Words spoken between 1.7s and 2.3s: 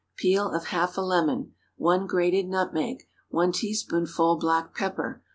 1